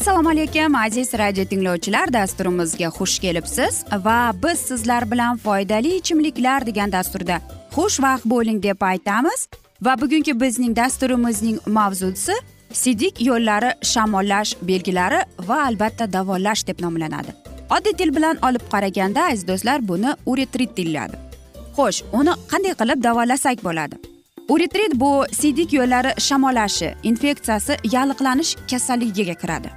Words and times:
assalomu 0.00 0.28
alaykum 0.28 0.74
aziz 0.74 1.12
radio 1.18 1.44
tinglovchilar 1.44 2.12
dasturimizga 2.12 2.88
xush 2.98 3.18
kelibsiz 3.20 3.84
va 4.04 4.32
biz 4.42 4.58
sizlar 4.58 5.10
bilan 5.10 5.36
foydali 5.36 5.96
ichimliklar 5.96 6.66
degan 6.66 6.92
dasturda 6.92 7.36
xushvaqt 7.74 8.24
bo'ling 8.24 8.62
deb 8.62 8.80
aytamiz. 8.80 9.48
Va 9.82 10.00
bugungi 10.00 10.40
bizning 10.40 10.76
dasturimizning 10.76 11.58
mavzusi 11.66 12.32
sidik 12.72 13.20
yo'llari 13.28 13.70
shamollash 13.82 14.54
belgilari 14.62 15.20
va 15.48 15.58
albatta 15.66 16.12
davolash 16.12 16.66
deb 16.66 16.80
nomlanadi. 16.80 17.34
Oddiy 17.70 17.92
til 17.92 18.16
bilan 18.16 18.38
olib 18.48 18.64
qaraganda 18.72 19.26
aziz 19.32 19.48
do'stlar 19.48 19.88
buni 19.88 20.14
uretrit 20.26 20.76
deyiladi. 20.76 21.16
Xo'sh 21.76 22.00
uni 22.12 22.32
qanday 22.52 22.74
qilib 22.80 23.04
davolasak 23.08 23.64
bo'ladi? 23.64 24.00
Uretrit 24.48 24.92
bu 24.94 25.24
siydik 25.40 25.72
yo'llari 25.72 26.10
shamollashi 26.28 26.88
infeksiyasi 27.02 27.76
yalliqlanish 27.92 28.56
kasalligiga 28.70 29.34
kiradi. 29.34 29.70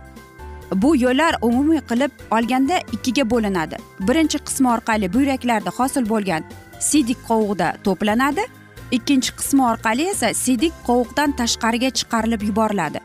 Bu 0.82 0.96
yo'llar 0.96 1.36
umumiy 1.42 1.82
qilib 1.90 2.12
olganda 2.32 2.78
ikkiga 2.96 3.30
bo'linadi. 3.30 3.78
Birinchi 4.08 4.38
qismi 4.48 4.68
orqali 4.76 5.14
buyraklarda 5.14 5.72
hosil 5.78 6.10
bo'lgan 6.10 6.44
sidik 6.80 7.20
qovuqda 7.30 7.68
to'planadi 7.86 8.44
ikkinchi 8.92 9.32
qismi 9.40 9.64
orqali 9.72 10.08
esa 10.14 10.34
sidik 10.34 10.74
qovuqdan 10.88 11.36
tashqariga 11.40 11.90
chiqarilib 12.00 12.42
yuboriladi. 12.50 13.00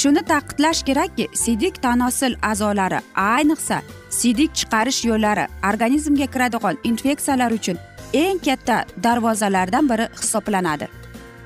Shuni 0.00 0.22
ta'kidlash 0.30 0.82
kerakki 0.88 1.26
sidik 1.42 1.82
tanosil 1.82 2.34
a'zolari 2.50 3.00
ayniqsa 3.14 3.78
sidik 4.10 4.54
chiqarish 4.58 5.00
yo'llari 5.10 5.44
organizmga 5.70 6.26
kiradigan 6.34 6.76
infeksiyalar 6.90 7.50
uchun 7.58 7.78
eng 8.12 8.38
katta 8.46 8.76
darvozalardan 9.04 9.88
biri 9.90 10.06
hisoblanadi. 10.20 10.88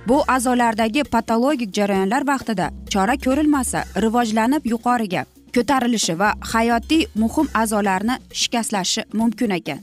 Bu 0.08 0.22
a'zolardagi 0.34 1.02
patologik 1.14 1.74
jarayonlar 1.78 2.22
vaqtida 2.32 2.66
chora 2.92 3.16
ko'rilmasa 3.24 3.84
rivojlanib 4.04 4.62
yuqoriga 4.72 5.22
ko'tarilishi 5.56 6.18
va 6.18 6.34
hayotiy 6.52 7.06
muhim 7.22 7.46
a'zolarni 7.54 8.14
shikastlashi 8.32 9.02
mumkin 9.12 9.50
ekan. 9.50 9.78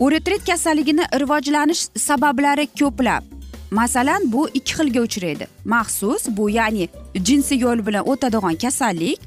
Uretrit 0.00 0.44
kasalligini 0.46 1.04
rivojlanish 1.20 1.82
sabablari 2.08 2.66
ko'plab. 2.80 3.22
Masalan 3.70 4.32
bu 4.32 4.48
ikki 4.48 4.72
xilga 4.78 5.00
uchraydi. 5.00 5.46
Maxsus 5.64 6.22
bu 6.36 6.50
ya'ni 6.50 6.88
jinsiy 7.26 7.58
yo'l 7.64 7.86
bilan 7.86 8.08
o'tadigan 8.12 8.56
kasallik 8.64 9.20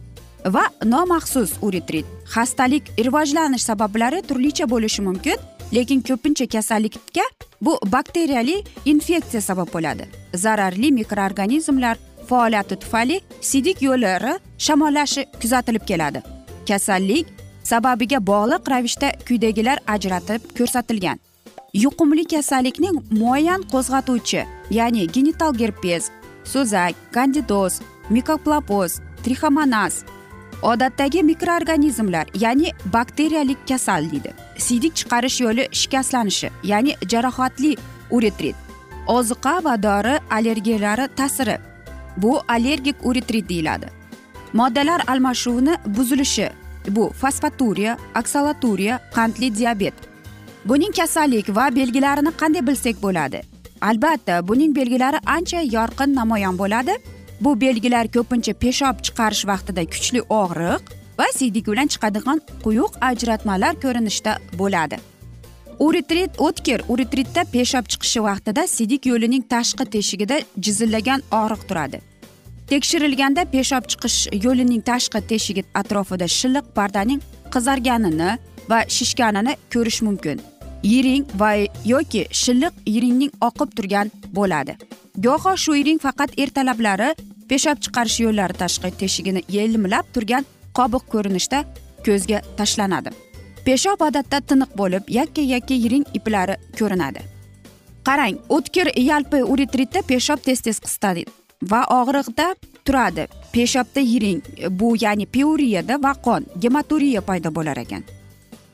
va 0.45 0.63
nomaxsus 0.85 1.51
uretrit. 1.61 2.05
Xastalik 2.33 2.83
rivojlanish 3.05 3.63
sabablari 3.69 4.21
turlicha 4.21 4.65
bo'lishi 4.69 5.01
mumkin 5.01 5.37
lekin 5.73 6.01
ko'pincha 6.01 6.45
kasallikka 6.47 7.25
bu 7.61 7.79
bakteriyali 7.91 8.63
infeksiya 8.85 9.41
sabab 9.41 9.69
bo'ladi. 9.73 10.05
Zararli 10.33 10.91
mikroorganizmlar 10.91 11.97
faoliyati 12.29 12.75
tufayli 12.83 13.21
siydik 13.41 13.81
yo'llari 13.87 14.33
shamollashi 14.65 15.25
kuzatilib 15.41 15.83
keladi. 15.89 16.19
Kasallik 16.67 17.25
sababiga 17.63 18.19
bog'liq 18.31 18.63
ravishda 18.73 19.09
quyidagilar 19.27 19.77
ajratib 19.95 20.41
ko'rsatilgan. 20.57 21.17
Yuqumli 21.83 22.23
kasallikning 22.33 22.97
muayyan 23.19 23.61
qo'zg'atuvchi 23.73 24.41
ya'ni 24.77 25.07
genital 25.15 25.53
gerpes 25.61 26.03
so'zak 26.53 26.93
kandidoz 27.15 27.73
mikoplapoz 28.09 28.91
trixomonaz 29.23 30.03
odatdagi 30.61 31.23
mikroorganizmlar 31.31 32.25
ya'ni 32.43 32.69
bakteriyalik 32.93 33.67
kasal 33.69 34.11
deydi. 34.11 34.31
Siydik 34.57 34.93
chiqarish 34.99 35.41
yo'li 35.45 35.63
shikastlanishi 35.71 36.49
ya'ni 36.71 36.91
jarohatli 37.11 37.71
uretrit 38.11 38.55
oziqa 39.07 39.63
va 39.65 39.75
dori 39.83 40.15
allergiyalari 40.37 41.07
ta'siri 41.15 41.57
bu 42.17 42.41
allergik 42.47 42.95
uretrit 43.03 43.49
deyiladi. 43.49 43.87
Moddalar 44.53 45.01
almashuvini 45.07 45.75
buzilishi 45.85 46.49
bu 46.89 47.09
fosfaturiya 47.09 47.97
oksalaturiya 48.19 48.99
qandli 49.15 49.55
diabet. 49.57 49.93
Buning 50.65 50.95
kasallik 50.95 51.55
va 51.55 51.75
belgilarini 51.75 52.31
qanday 52.41 52.67
bilsak 52.67 53.01
bo'ladi? 53.03 53.41
Albatta 53.81 54.47
buning 54.47 54.75
belgilari 54.75 55.19
ancha 55.25 55.61
yorqin 55.61 56.15
namoyon 56.15 56.57
bo'ladi. 56.57 56.95
Bu 57.41 57.61
belgilar 57.61 58.07
ko'pincha 58.07 58.53
peshob 58.53 58.95
chiqarish 59.05 59.43
vaqtida 59.47 59.83
kuchli 59.93 60.21
og'riq 60.21 60.81
va 61.19 61.27
siydik 61.37 61.67
bilan 61.67 61.87
chiqadigan 61.93 62.41
quyuq 62.63 62.93
ajratmalar 63.01 63.73
ko'rinishda 63.83 64.37
bo'ladi. 64.59 65.14
Uretrit 65.79 66.31
o'tkir 66.39 66.81
uretritda 66.87 67.43
peshob 67.51 67.85
chiqishi 67.91 68.23
vaqtida 68.23 68.67
sidik 68.67 69.05
yo'lining 69.11 69.43
tashqi 69.53 69.85
teshigida 69.95 70.39
jizillagan 70.65 71.21
og'riq 71.31 71.61
turadi. 71.69 72.01
Tekshirilganda 72.69 73.45
peshob 73.53 73.83
chiqish 73.91 74.17
yo'lining 74.45 74.81
tashqi 74.89 75.21
teshigi 75.31 75.63
atrofida 75.81 76.27
shilliq 76.37 76.65
pardaning 76.77 77.21
qizarganini 77.53 78.31
va 78.69 78.79
shishganini 78.97 79.53
ko'rish 79.73 80.01
mumkin. 80.07 80.41
Yiring 80.83 81.25
va 81.41 81.51
yoki 81.93 82.25
shilliq 82.41 82.73
yiringning 82.95 83.31
oqib 83.47 83.69
turgan 83.77 84.11
bo'ladi. 84.37 84.77
Goho 85.25 85.53
shu 85.63 85.75
yiring 85.79 85.99
faqat 86.05 86.39
ertalablari 86.43 87.09
peshob 87.49 87.77
chiqarish 87.83 88.19
yo'llari 88.25 88.55
tashqi 88.63 88.91
teshigini 89.01 89.41
yelimlab 89.57 90.05
turgan 90.15 90.43
qobiq 90.77 91.03
ko'rinishda 91.13 91.63
ko'zga 92.05 92.41
tashlanadi. 92.57 93.24
Peshob 93.65 94.01
odatda 94.07 94.39
tiniq 94.49 94.71
bo'lib 94.77 95.09
yakka 95.19 95.41
yakka 95.53 95.73
yiring 95.83 96.05
iplari 96.17 96.55
ko'rinadi. 96.79 97.21
Qarang 98.07 98.35
o'tkir 98.55 98.87
yalpi 99.09 99.43
uretritda 99.43 100.01
peshob 100.11 100.39
tez 100.47 100.61
tez 100.61 100.79
qistadi 100.85 101.25
va 101.71 101.81
og'riqda 101.99 102.47
turadi. 102.85 103.27
Peshobda 103.53 104.01
yiring 104.11 104.41
bu 104.79 104.95
ya'ni 105.03 105.25
piuriyada 105.25 105.95
va 106.03 106.13
qon 106.25 106.45
gematuriya 106.61 107.21
paydo 107.21 107.55
bo'lar 107.57 107.77
ekan. 107.83 108.03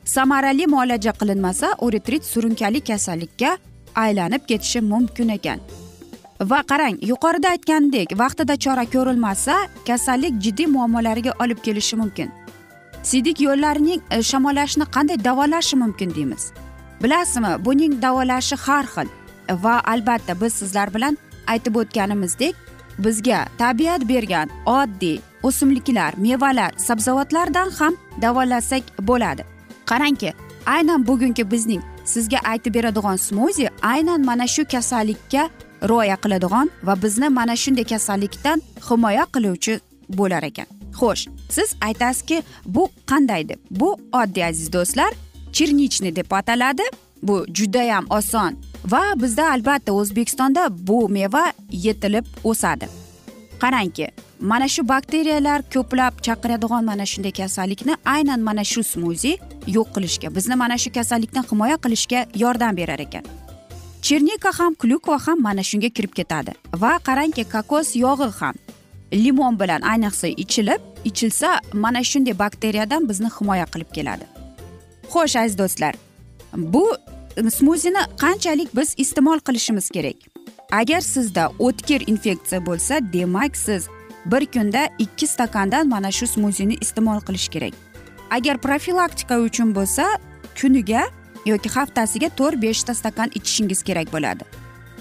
Samarali 0.06 0.68
muolaja 0.68 1.14
qilinmasa 1.20 1.68
uretrit 1.86 2.24
surunkali 2.32 2.82
kasallikka 2.82 3.58
aylanib 3.96 4.44
ketishi 4.50 4.82
mumkin 4.82 5.30
ekan. 5.38 5.60
Va 6.52 6.60
qarang 6.72 6.98
yuqorida 7.12 7.50
aytgandek 7.56 8.18
vaqtida 8.22 8.56
chora 8.64 8.86
ko'rilmasa 8.94 9.56
kasallik 9.88 10.34
jiddiy 10.44 10.68
muammolariga 10.76 11.32
olib 11.44 11.60
kelishi 11.66 11.96
mumkin. 11.96 12.41
Siydik 13.04 13.42
yo'llarining 13.42 14.02
e, 14.12 14.24
shamollashini 14.24 14.24
shamollashni 14.32 14.86
qanday 14.96 15.24
davolashi 15.24 15.76
mumkin 15.76 16.16
deymiz. 16.16 16.52
Bilasizmi 17.04 17.66
buning 17.66 18.02
davolashi 18.02 18.56
har 18.56 18.86
xil. 18.86 19.08
Va 19.64 19.82
albatta 19.84 20.42
biz 20.42 20.54
sizlar 20.54 20.94
bilan 20.94 21.18
aytib 21.48 21.76
o'tganimizdek 21.76 22.56
bizga 23.00 23.46
tabiat 23.58 24.02
bergan 24.10 24.50
oddiy 24.66 25.20
o'simliklar 25.44 26.14
mevalar 26.18 26.72
sabzavotlardan 26.78 27.70
ham 27.80 27.94
davolasak 28.22 28.84
bo'ladi. 29.00 29.44
Qarangki 29.86 30.34
aynan 30.66 31.08
bugungi 31.08 31.52
bizning 31.52 31.82
sizga 32.06 32.40
aytib 32.52 32.74
beradigan 32.74 33.16
smuzi 33.16 33.70
aynan 33.82 34.26
mana 34.26 34.48
shu 34.48 34.66
kasallikka 34.66 35.50
rioya 35.90 36.18
qiladigan 36.24 36.70
va 36.84 37.02
bizni 37.04 37.30
mana 37.30 37.56
shunday 37.56 37.84
kasallikdan 37.84 38.62
himoya 38.90 39.26
qiluvchi 39.34 39.80
bo'lar 40.10 40.44
ekan. 40.44 40.81
Xo'sh 41.00 41.28
siz 41.50 41.76
aytasizki 41.82 42.44
bu 42.66 42.90
qanday 43.10 43.50
deb? 43.50 43.60
Bu 43.72 43.98
oddiy 44.22 44.46
aziz 44.46 44.74
do'stlar 44.74 45.12
черничный 45.54 46.16
deb 46.16 46.32
ataladi. 46.32 46.84
Bu 47.24 47.46
judayam 47.54 48.06
oson 48.10 48.56
va 48.86 49.04
bizda 49.16 49.52
albatta 49.52 49.92
o'zbekistonda 49.94 50.88
bu 50.88 51.10
meva 51.10 51.54
yetilib 51.72 52.26
o'sadi. 52.44 52.88
Qarangki 53.62 54.08
mana 54.40 54.68
shu 54.68 54.88
bakteriyalar 54.88 55.62
ko'plab 55.74 56.14
chaqiradigan 56.26 56.84
mana 56.86 57.06
shunday 57.06 57.32
kasallikni 57.32 57.96
aynan 58.06 58.40
mana 58.40 58.64
shu 58.64 58.84
smuzi 58.84 59.38
yo'q 59.68 59.88
qilishga 59.96 60.36
bizni 60.36 60.56
mana 60.56 60.78
shu 60.78 60.90
kasallikdan 60.98 61.46
himoya 61.52 61.78
qilishga 61.84 62.26
yordam 62.36 62.78
berar 62.78 63.00
ekan. 63.00 63.24
Chernika 64.02 64.52
ham 64.60 64.74
klyukva 64.74 65.18
ham 65.26 65.42
mana 65.48 65.64
shunga 65.70 65.90
kirib 65.98 66.14
ketadi 66.20 66.52
va 66.82 66.92
qarangki 67.08 67.44
kokos 67.54 67.96
yog'i 67.96 68.30
ham. 68.40 68.56
Limon 69.14 69.60
bilan 69.60 69.82
ayniqsa 69.82 70.28
ichilib 70.28 70.82
ichilsa 71.06 71.60
mana 71.74 72.04
shunday 72.04 72.40
bakteriyadan 72.40 73.10
bizni 73.10 73.30
himoya 73.40 73.66
qilib 73.66 73.94
keladi. 73.94 74.26
Xo'sh 75.14 75.40
aziz 75.40 75.58
do'stlar 75.58 75.96
bu 76.56 76.98
smuzini 77.52 78.04
qanchalik 78.18 78.76
biz 78.76 78.96
iste'mol 78.98 79.40
qilishimiz 79.40 79.90
kerak? 79.90 80.16
Agar 80.72 81.02
sizda 81.02 81.52
o'tkir 81.60 82.04
infeksiya 82.08 82.66
bo'lsa 82.66 83.14
demak 83.14 83.58
siz 83.58 83.88
bir 84.26 84.46
kunda 84.46 84.90
ikki 85.00 85.28
stakandan 85.28 85.88
mana 85.88 86.12
shu 86.12 86.28
smuzini 86.28 86.76
iste'mol 86.82 87.20
qilish 87.20 87.50
kerak. 87.50 87.74
Agar 88.32 88.58
profilaktika 88.58 89.40
uchun 89.40 89.76
bo'lsa 89.76 90.06
kuniga 90.62 91.04
yoki 91.46 91.70
haftasiga 91.70 92.30
to'rt 92.30 92.62
beshta 92.62 92.94
stakan 92.94 93.30
ichishingiz 93.36 93.84
kerak 93.84 94.14
bo'ladi. 94.14 94.44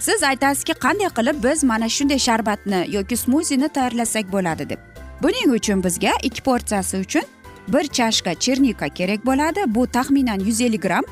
Siz 0.01 0.23
aytasizki 0.23 0.73
qanday 0.85 1.11
qilib 1.19 1.43
biz 1.45 1.65
mana 1.65 1.89
shunday 1.89 2.19
sharbatni 2.19 2.81
yoki 2.97 3.17
smuzini 3.17 3.69
tayyorlasak 3.69 4.33
bo'ladi 4.33 4.69
deb. 4.71 4.81
Buning 5.23 5.53
uchun 5.59 5.85
bizga 5.85 6.13
ikki 6.23 6.43
porsiyasi 6.43 7.01
uchun 7.05 7.23
bir 7.69 7.85
chashka 7.85 8.35
chernika 8.35 8.89
kerak 8.89 9.27
bo'ladi. 9.27 9.61
Bu 9.67 9.87
taxminan 9.87 10.41
yuz 10.41 10.61
ellik 10.61 10.83
gramm 10.83 11.05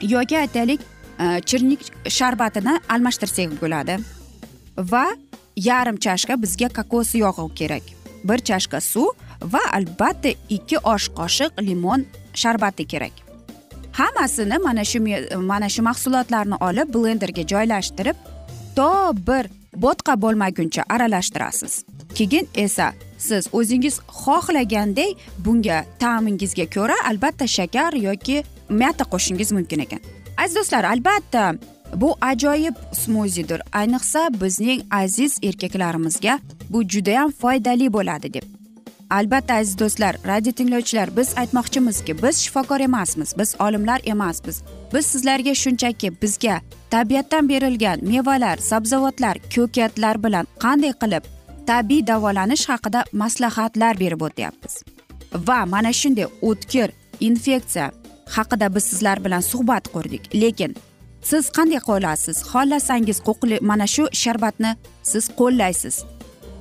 yoki 0.00 0.38
aytaylik 0.38 0.80
e, 1.20 1.40
chernik 1.40 1.80
sharbatini 2.08 2.80
almashtirsak 2.88 3.60
bo'ladi. 3.62 3.98
Va 4.78 5.06
yarim 5.56 5.96
chashka 5.96 6.42
bizga 6.42 6.68
kokos 6.68 7.14
yog'i 7.14 7.54
kerak. 7.54 7.82
Bir 8.24 8.38
chashka 8.38 8.80
suv 8.80 9.08
va 9.42 9.60
albatta 9.72 10.28
ikki 10.48 10.78
osh 10.78 11.08
qoshiq 11.18 11.50
limon 11.68 12.06
sharbati 12.34 12.86
kerak. 12.86 13.23
Hammasini 13.98 14.58
mana 14.58 14.84
shu 14.84 14.98
mana 15.52 15.68
shu 15.74 15.82
mahsulotlarni 15.82 16.56
olib 16.68 16.88
blenderga 16.94 17.42
joylashtirib 17.52 18.16
to 18.76 18.90
bir 19.28 19.44
bo'tqa 19.84 20.14
bo'lmaguncha 20.24 20.82
aralashtirasiz. 20.94 21.84
Keyin 22.14 22.48
esa 22.54 22.92
siz 23.18 23.48
o'zingiz 23.52 23.94
xohlaganday 24.22 25.10
bunga 25.44 25.78
ta'mingizga 26.02 26.66
ko'ra 26.76 26.96
albatta 27.10 27.46
shakar 27.56 27.92
yoki 28.08 28.36
mята 28.68 29.04
qo'shishingiz 29.12 29.52
mumkin 29.56 29.80
ekan. 29.86 30.00
Aziz 30.42 30.56
do'stlar 30.56 30.84
albatta 30.92 31.54
bu 31.94 32.16
ajoyib 32.20 32.74
smuzidir 32.92 33.60
ayniqsa 33.72 34.28
bizning 34.40 34.82
aziz 34.90 35.38
erkaklarimizga 35.42 36.38
bu 36.70 36.82
judayam 36.82 37.30
foydali 37.30 37.92
bo'ladi 37.92 38.34
deb 38.34 38.53
albatta 39.10 39.54
aziz 39.54 39.78
do'stlar 39.78 40.16
radio 40.26 40.52
tinglovchilar 40.52 41.16
biz 41.16 41.38
aytmoqchimizki 41.38 42.22
biz 42.22 42.36
shifokor 42.44 42.80
emasmiz 42.80 43.34
biz 43.38 43.54
olimlar 43.60 44.00
emasmiz. 44.04 44.62
Biz 44.94 45.06
sizlarga 45.06 45.54
shunchaki 45.54 46.22
bizga 46.22 46.60
tabiatdan 46.90 47.48
berilgan 47.48 47.98
mevalar 48.02 48.56
sabzavotlar 48.56 49.36
ko'katlar 49.54 50.24
bilan 50.24 50.46
qanday 50.58 50.92
qilib 51.02 51.24
tabiiy 51.66 52.06
davolanish 52.06 52.68
haqida 52.68 53.04
maslahatlar 53.12 54.00
berib 54.00 54.20
o'tyapmiz. 54.20 54.82
Va 55.34 55.66
mana 55.66 55.92
shunday 55.92 56.26
o'tkir 56.42 56.90
infeksiya 57.20 57.90
haqida 58.36 58.74
biz 58.74 58.84
sizlar 58.84 59.24
bilan 59.24 59.40
suhbat 59.40 59.88
qurdik. 59.94 60.34
Lekin 60.42 60.76
siz 61.22 61.44
qanday 61.56 61.80
qilasiz 61.88 62.36
xohlasangiz 62.50 63.18
mana 63.60 63.86
shu 63.86 64.04
sharbatni 64.12 64.76
siz 65.02 65.24
qo'llaysiz. 65.38 66.04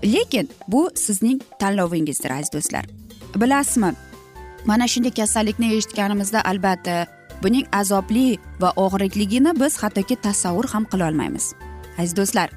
Lekin 0.04 0.50
bu 0.68 0.90
sizning 0.96 1.42
tanlovingizdir 1.60 2.32
aziz 2.32 2.54
do'stlar. 2.54 2.86
Bilasizmi 3.36 3.94
mana 4.66 4.88
shunday 4.88 5.12
kasallikni 5.12 5.74
eshitganimizda 5.76 6.42
albatta 6.46 7.08
buning 7.44 7.68
azobli 7.72 8.38
va 8.62 8.74
og'irligini 8.76 9.60
biz 9.60 9.78
hattoki 9.84 10.16
tasavvur 10.16 10.68
ham 10.74 10.86
qilolmaymiz 10.92 11.54
aziz 11.98 12.16
do'stlar 12.18 12.50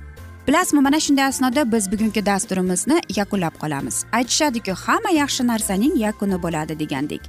bilasizmi 0.46 0.80
mana 0.80 1.00
shunday 1.00 1.24
asnoda 1.24 1.72
biz 1.72 1.92
bugungi 1.92 2.26
dasturimizni 2.26 3.00
yakunlab 3.16 3.54
qolamiz. 3.62 4.04
Aytishadiku 4.12 4.72
hamma 4.84 5.10
yaxshi 5.10 5.46
narsaning 5.46 5.94
yakuni 6.06 6.42
bo'ladi 6.42 6.78
degandek 6.78 7.22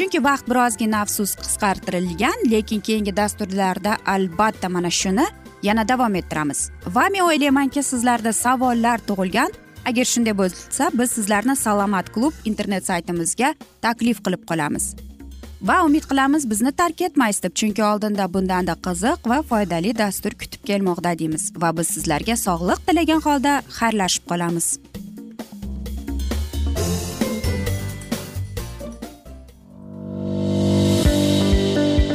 chunki 0.00 0.24
vaqt 0.24 0.46
birozgina 0.50 1.00
afsus 1.04 1.34
qisqartirilgan 1.42 2.38
lekin 2.52 2.80
keyingi 2.80 3.16
dasturlarda 3.16 3.96
albatta 4.06 4.68
mana 4.68 4.90
shuni 4.90 5.26
yana 5.62 5.88
davom 5.88 6.14
ettiramiz. 6.14 6.70
Va 6.86 7.08
men 7.12 7.26
o'ylaymanki 7.26 7.82
sizlarda 7.82 8.32
savollar 8.32 8.98
tug'ilgan. 9.08 9.52
Agar 9.88 10.04
shunday 10.04 10.34
bo'lsa 10.36 10.90
biz 10.92 11.10
sizlarni 11.16 11.56
salomat 11.56 12.10
klub 12.14 12.34
internet 12.44 12.86
saytimizga 12.86 13.54
taklif 13.82 14.20
qilib 14.24 14.42
qolamiz. 14.50 14.94
Va 15.62 15.82
umid 15.84 16.04
qilamiz 16.10 16.46
bizni 16.50 16.72
tark 16.72 17.00
etmaysiz 17.02 17.42
deb 17.42 17.54
chunki 17.60 17.82
oldinda 17.84 18.26
bundanda 18.34 18.76
qiziq 18.86 19.28
va 19.32 19.42
foydali 19.50 19.92
dastur 19.98 20.36
kutib 20.40 20.62
kelmoqda 20.68 21.12
deymiz. 21.18 21.52
Va 21.62 21.72
biz 21.76 21.88
sizlarga 21.96 22.36
sog'liq 22.46 22.80
tilagan 22.86 23.20
holda 23.26 23.52
xayrlashib 23.78 24.24
qolamiz. 24.30 24.66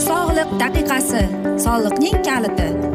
Sog'liq 0.10 0.50
daqiqasi. 0.62 1.24
Soliqning 1.66 2.18
kaliti. 2.30 2.95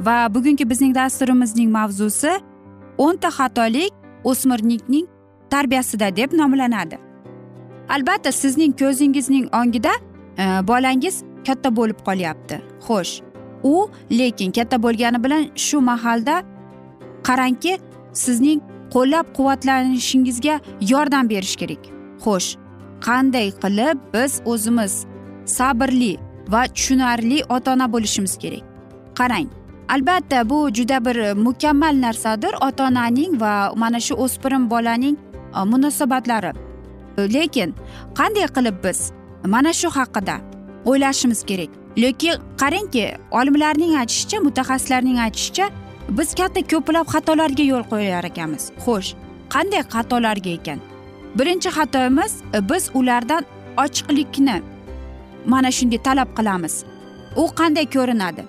Va 0.00 0.34
bugungi 0.34 0.70
bizning 0.70 0.94
dasturimizning 0.94 1.70
mavzusi 1.70 2.32
o'nta 2.98 3.28
xatolik 3.28 3.92
o'smirlikning 4.24 5.06
tarbiyasida 5.50 6.16
deb 6.16 6.32
nomlanadi. 6.32 6.98
Albatta 7.88 8.32
sizning 8.32 8.72
ko'zingizning 8.78 9.48
ongida 9.54 9.92
e, 10.38 10.44
bolangiz 10.68 11.22
katta 11.46 11.76
bo'lib 11.76 11.98
qolyapti. 12.06 12.60
Xo'sh 12.86 13.22
u 13.62 13.90
lekin 14.10 14.52
katta 14.52 14.82
bo'lgani 14.82 15.24
bilan 15.24 15.42
shu 15.66 15.80
mahalda 15.80 16.42
qarangki 17.28 17.78
sizning 18.12 18.60
qo'llab 18.94 19.26
quvvatlanishingizga 19.36 20.60
yordam 20.92 21.28
berish 21.30 21.56
kerak. 21.56 21.82
Xo'sh 22.24 22.48
qanday 23.06 23.48
qilib 23.62 23.96
biz 24.14 24.40
o'zimiz 24.52 25.06
sabrli 25.56 26.16
va 26.48 26.62
tushunarli 26.74 27.38
ota 27.48 27.72
ona 27.72 27.92
bo'lishimiz 27.92 28.38
kerak? 28.42 28.64
Qarang. 29.18 29.48
Albatta 29.88 30.50
bu 30.50 30.70
juda 30.74 31.04
bir 31.04 31.32
mukammal 31.32 32.00
narsadir. 32.00 32.54
Ota 32.60 32.84
onaning 32.84 33.40
va 33.40 33.72
mana 33.76 34.00
shu 34.00 34.14
o'spirim 34.14 34.70
bolaning 34.70 35.16
e, 35.56 35.64
munosabatlari. 35.64 36.52
Lekin 37.18 37.74
qanday 38.14 38.46
qilib 38.56 38.76
biz 38.84 39.12
mana 39.44 39.72
shu 39.72 39.88
haqida 39.88 40.36
o'ylashimiz 40.84 41.44
kerak? 41.44 41.70
Lekin 41.98 42.34
qarangki 42.60 43.04
olimlarning 43.30 43.96
aytishicha 44.00 44.38
mutaxassislarning 44.46 45.18
aytishicha 45.18 45.70
biz 46.08 46.34
katta 46.34 46.60
ko'plab 46.72 47.06
xatolarga 47.14 47.64
yo'l 47.72 47.84
qo'yar 47.92 48.24
ekanmiz 48.30 48.64
xo'sh 48.84 49.14
qanday 49.54 49.82
xatolarga 49.94 50.50
ekan? 50.58 50.78
Birinchi 51.38 51.68
xatoimiz 51.78 52.32
e, 52.56 52.68
biz 52.70 52.90
ulardan 52.94 53.42
ochiqlikni 53.84 54.56
mana 55.46 55.70
shunday 55.70 56.02
talab 56.02 56.28
qilamiz. 56.38 56.74
U 57.36 57.42
qanday 57.60 57.86
ko'rinadi? 57.96 58.42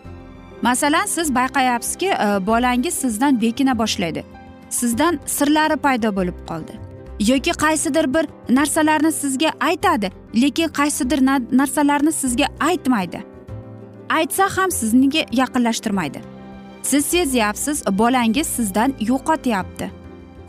Masalan 0.61 1.05
siz 1.05 1.35
bayqayapsizki 1.35 2.07
e, 2.07 2.45
bolangiz 2.47 2.93
sizdan 2.93 3.41
bekina 3.41 3.77
boshlaydi. 3.77 4.23
Sizdan 4.69 5.19
sirlari 5.25 5.75
paydo 5.75 6.15
bo'lib 6.15 6.37
qoldi. 6.47 6.73
Yoki 7.19 7.51
qaysidir 7.51 8.13
bir 8.13 8.27
narsalarni 8.49 9.11
sizga 9.11 9.51
aytadi 9.59 10.11
lekin 10.35 10.67
qaysidir 10.67 11.25
narsalarni 11.51 12.11
sizga 12.11 12.45
aytmaydi. 12.59 13.23
Aytsa 14.09 14.49
ham 14.57 14.71
sizniki 14.71 15.25
yaqinlashtirmaydi. 15.31 16.21
Siz 16.83 17.05
sezyapsiz 17.05 17.83
bolangiz 17.91 18.47
sizdan 18.47 18.93
yo'qotyapti. 18.99 19.91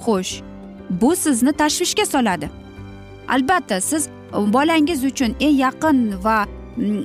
Xo'sh 0.04 0.42
bu 0.90 1.16
sizni 1.16 1.52
tashvishga 1.52 2.06
soladi. 2.06 2.50
Albatta 3.28 3.80
siz 3.80 4.06
e, 4.06 4.52
bolangiz 4.52 5.04
uchun 5.04 5.36
eng 5.40 5.58
yaqin 5.58 6.24
va 6.24 6.46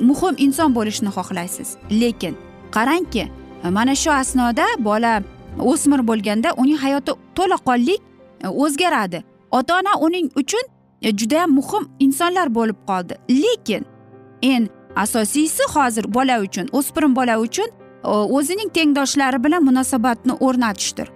muhim 0.10 0.36
inson 0.38 0.76
bo'lishni 0.76 1.10
xohlaysiz. 1.10 1.70
Lekin 1.92 2.38
qarangki 2.76 3.24
mana 3.78 3.96
shu 3.96 4.12
asnoda 4.12 4.66
bola 4.80 5.24
o'smir 5.60 6.08
bo'lganda 6.08 6.54
uning 6.58 6.78
hayoti 6.78 7.12
to'laqonlik 7.36 8.02
e, 8.44 8.48
o'zgaradi. 8.48 9.24
Ota 9.52 9.80
ona 9.80 9.98
uning 10.00 10.32
uchun 10.36 10.64
e, 11.02 11.18
judayam 11.18 11.52
muhim 11.52 11.88
insonlar 12.00 12.56
bo'lib 12.56 12.76
qoldi. 12.88 13.14
Lekin 13.30 13.86
eng 14.42 14.68
asosiysi 14.96 15.64
hozir 15.74 16.14
bola 16.14 16.42
uchun 16.42 16.68
o'spirin 16.72 17.16
bola 17.16 17.40
uchun 17.40 17.70
e, 18.04 18.08
o'zining 18.10 18.70
tengdoshlari 18.74 19.44
bilan 19.44 19.64
munosabatni 19.64 20.34
o'rnatishdir. 20.40 21.08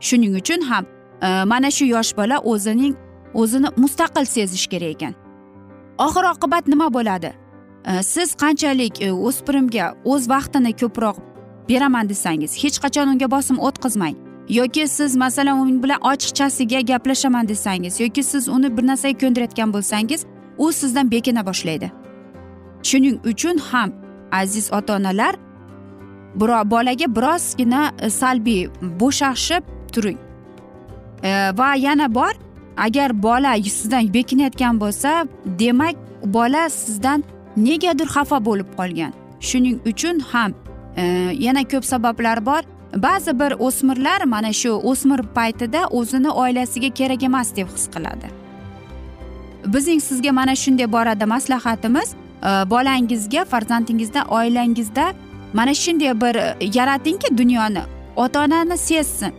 Shuning 0.00 0.36
uchun 0.40 0.60
ham 0.60 0.84
mana 1.46 1.70
shu 1.70 1.84
yosh 1.84 2.16
bola 2.16 2.38
o'zining 2.38 2.94
o'zini 3.34 3.68
mustaqil 3.76 4.24
sezish 4.24 4.66
kerak 4.66 4.90
ekan. 4.96 5.14
Oxir 5.98 6.24
oqibat 6.34 6.68
nima 6.68 6.88
bo'ladi? 6.94 7.30
Э, 7.86 8.02
siz 8.02 8.34
qanchalik 8.34 9.02
e, 9.02 9.12
o'spirimga 9.12 9.94
o'z 10.04 10.28
vaqtini 10.28 10.72
ko'proq 10.80 11.16
beraman 11.68 12.08
desangiz 12.08 12.52
hech 12.62 12.78
qachon 12.84 13.08
unga 13.12 13.30
bosim 13.30 13.58
o'tkazmang. 13.58 14.16
Yoki 14.48 14.88
siz 14.88 15.16
masalan 15.16 15.56
u 15.62 15.82
bilan 15.82 16.00
ochiqchasiga 16.00 16.80
gaplashaman 16.80 17.48
desangiz 17.48 18.00
yoki 18.00 18.22
siz 18.22 18.48
uni 18.48 18.76
bir 18.76 18.86
narsaga 18.86 19.18
ko'ndirayotgan 19.22 19.72
bo'lsangiz 19.74 20.26
u 20.58 20.72
sizdan 20.72 21.10
bekina 21.10 21.46
boshlaydi. 21.46 21.90
Shuning 22.82 23.16
uchun 23.30 23.58
ham 23.58 23.90
aziz 24.32 24.72
ota 24.72 24.96
onalar 24.96 25.34
bolaga 26.70 27.06
birozgina 27.16 27.92
e, 28.02 28.10
salbiy 28.10 28.68
bo'shashib 29.00 29.62
turing. 29.92 30.18
E, 31.22 31.30
va 31.58 31.74
yana 31.74 32.14
bor 32.14 32.32
agar 32.76 33.22
bola 33.22 33.56
sizdan 33.78 34.14
bekinayotgan 34.14 34.80
bo'lsa 34.80 35.26
demak 35.58 35.96
bola 36.24 36.68
sizdan 36.70 37.24
negadir 37.56 38.06
xafa 38.06 38.44
bo'lib 38.44 38.68
qolgan. 38.76 39.12
Shuning 39.40 39.78
uchun 39.86 40.20
ham 40.20 40.52
e, 40.96 41.02
yana 41.38 41.64
ko'p 41.64 41.84
sabablar 41.84 42.46
bor. 42.46 42.62
Ba'zi 42.96 43.38
bir 43.40 43.52
o'smirlar 43.66 44.24
mana 44.24 44.52
shu 44.52 44.70
o'smir 44.90 45.20
paytida 45.34 45.86
o'zini 45.86 46.30
oilasiga 46.30 46.90
kerak 46.94 47.22
emas 47.22 47.56
deb 47.56 47.68
his 47.74 47.86
qiladi. 47.94 48.28
Bizning 49.66 50.00
sizga 50.00 50.32
mana 50.32 50.54
shunday 50.56 50.92
borada 50.92 51.26
maslahatimiz 51.26 52.08
e, 52.42 52.70
bolangizga 52.70 53.44
farzandingizda 53.44 54.24
oilangizda 54.24 55.12
mana 55.52 55.74
shunday 55.74 56.20
bir 56.20 56.34
e, 56.34 56.56
yaratingki 56.74 57.38
dunyoni 57.38 57.82
ota 58.16 58.44
onani 58.44 58.78
sezsin. 58.78 59.32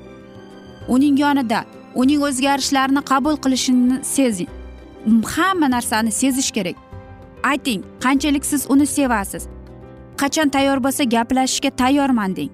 Uning 0.87 1.19
yonida 1.19 1.65
uning 1.95 2.21
o'zgarishlarini 2.21 3.01
qabul 3.01 3.35
qilishini 3.43 4.03
sezing. 4.03 4.49
Hamma 5.35 5.67
narsani 5.71 6.11
sezish 6.11 6.51
kerak. 6.51 6.86
Ayting 7.51 7.81
qanchalik 8.03 8.45
siz 8.45 8.65
uni 8.69 8.85
sevasiz? 8.85 9.47
Qachon 10.21 10.49
tayyor 10.49 10.79
bo'lsa 10.85 11.03
gaplashishga 11.03 11.69
tayyorman 11.81 12.35
deng. 12.35 12.51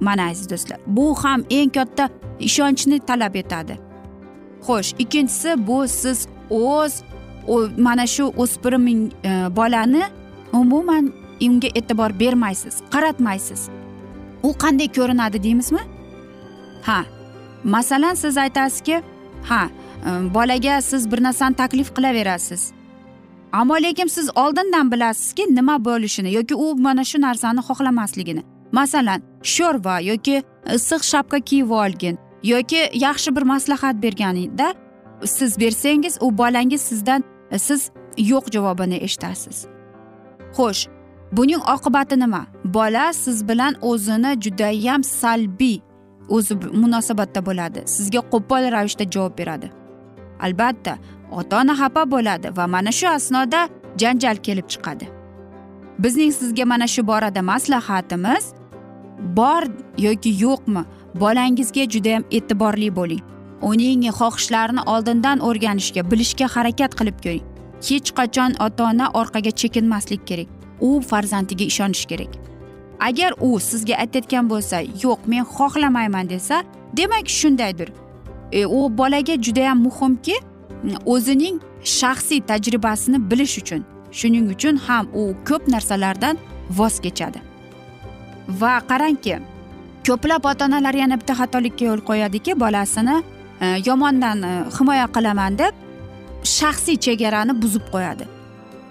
Mana 0.00 0.28
aziz 0.30 0.50
do'stlar 0.50 0.78
bu 0.86 1.14
ham 1.22 1.40
eng 1.50 1.70
katta 1.76 2.08
ishonchni 2.48 2.98
talab 3.08 3.34
etadi. 3.42 3.78
Xo'sh 4.66 4.90
ikkinchisi 5.02 5.66
bu 5.66 5.88
siz 5.88 6.26
o'z 6.50 7.02
mana 7.78 8.06
shu 8.06 8.24
o'spirim 8.36 8.86
e, 8.88 9.00
bolani 9.56 10.02
umuman 10.52 11.12
unga 11.46 11.68
e'tibor 11.74 12.10
bermaysiz 12.20 12.74
qaratmaysiz. 12.90 13.68
U 14.42 14.50
qanday 14.62 14.88
ko'rinadi 14.98 15.42
deymizmi? 15.42 15.82
Ha 16.82 17.04
masalan 17.64 18.14
siz 18.14 18.36
aytasizki 18.36 19.02
ha 19.48 19.62
e, 20.06 20.34
bolaga 20.34 20.80
siz 20.80 21.12
bir 21.12 21.22
narsani 21.22 21.54
taklif 21.54 21.94
qilaverasiz. 21.96 22.81
Ammo 23.52 23.74
lekin 23.74 24.06
siz 24.06 24.30
oldindan 24.34 24.92
bilasizki 24.92 25.54
nima 25.54 25.84
bo'lishini 25.84 26.32
yoki 26.32 26.54
u 26.54 26.74
mana 26.74 27.04
shu 27.04 27.20
narsani 27.20 27.60
xohlamasligini. 27.60 28.42
Masalan 28.72 29.20
sho'rva 29.42 30.00
yoki 30.00 30.42
e, 30.66 30.74
issiq 30.74 31.02
shapka 31.02 31.40
kiyib 31.40 31.70
olgin 31.70 32.18
yoki 32.42 32.90
yaxshi 32.94 33.36
bir 33.36 33.42
maslahat 33.42 34.02
berganida 34.02 34.74
siz 35.24 35.60
bersangiz 35.60 36.18
u 36.20 36.38
bolangiz 36.38 36.80
sizdan 36.80 37.24
e, 37.50 37.58
siz 37.58 37.90
yo'q 38.18 38.44
javobini 38.52 38.96
eshitasiz. 38.96 39.66
Xo'sh 40.56 40.88
buning 41.32 41.62
oqibati 41.74 42.20
nima? 42.20 42.46
Bola 42.64 43.12
siz 43.12 43.48
bilan 43.48 43.74
o'zini 43.82 44.40
judayam 44.40 45.04
salbiy 45.04 45.78
o'zi 46.28 46.54
munosabatda 46.54 47.40
bo'ladi. 47.46 47.80
Sizga 47.86 48.20
qo'pol 48.32 48.72
ravishda 48.74 49.04
javob 49.14 49.38
beradi. 49.38 49.70
Albatta 50.40 50.98
ota 51.38 51.60
ona 51.60 51.74
xafa 51.80 52.02
bo'ladi 52.14 52.56
va 52.56 52.66
mana 52.66 52.92
shu 52.98 53.08
asnoda 53.08 53.68
janjal 54.00 54.36
kelib 54.46 54.66
chiqadi. 54.72 55.06
Bizning 55.98 56.32
sizga 56.40 56.64
mana 56.64 56.86
shu 56.86 57.06
borada 57.06 57.42
maslahatimiz 57.42 58.44
bor 59.38 59.62
yoki 59.98 60.30
yo'qmi? 60.44 60.82
Bolangizga 61.14 61.84
judayam 61.94 62.24
e'tiborli 62.30 62.96
bo'ling. 62.96 63.22
Uning 63.62 64.02
xohishlarini 64.20 64.82
oldindan 64.92 65.38
o'rganishga 65.48 66.02
bilishga 66.10 66.46
harakat 66.54 66.92
qilib 66.98 67.18
ko'ring. 67.24 67.44
Hech 67.88 68.08
qachon 68.18 68.50
ota 68.66 68.84
ona 68.90 69.06
orqaga 69.20 69.50
chekinmaslik 69.60 70.26
kerak. 70.26 70.48
U 70.80 71.00
farzandiga 71.00 71.64
ishonishi 71.64 72.06
kerak. 72.12 72.32
Agar 73.08 73.32
u 73.40 73.60
sizga 73.60 73.94
aytayotgan 74.02 74.48
bo'lsa 74.52 74.76
yo'q 75.04 75.20
men 75.26 75.44
xohlamayman 75.56 76.30
desa 76.30 76.62
demak 76.96 77.28
shundaydir. 77.28 77.88
E, 78.52 78.66
u 78.66 78.98
bolaga 78.98 79.34
judayam 79.46 79.78
muhimki 79.86 80.36
o'zining 81.06 81.60
shaxsiy 81.98 82.40
tajribasini 82.50 83.18
bilish 83.30 83.58
uchun 83.62 83.82
shuning 84.18 84.46
uchun 84.54 84.76
ham 84.86 85.08
u 85.14 85.22
ko'p 85.48 85.68
narsalardan 85.74 86.36
voz 86.78 87.00
kechadi. 87.04 87.40
Va 88.60 88.74
qarangki 88.90 89.38
ko'plab 90.06 90.46
ota 90.50 90.64
onalar 90.64 90.94
yana 90.94 91.16
bitta 91.20 91.34
xatolikka 91.40 91.84
yo'l 91.84 92.02
qo'yadiki 92.08 92.58
bolasini 92.62 93.16
e, 93.60 93.66
yomondan 93.86 94.42
e, 94.42 94.52
himoya 94.78 95.06
qilaman 95.16 95.58
deb 95.58 95.74
shaxsiy 96.58 96.96
chegarani 97.06 97.62
buzib 97.62 97.84
qo'yadi. 97.94 98.24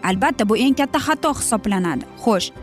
Albatta 0.04 0.50
bu 0.50 0.58
eng 0.58 0.76
katta 0.80 1.00
xato 1.08 1.34
hisoblanadi. 1.40 2.06
Xo'sh 2.24 2.48
e, 2.52 2.54